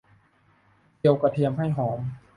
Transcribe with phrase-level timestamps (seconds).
[0.97, 1.99] เจียวกระเทียมให้หอม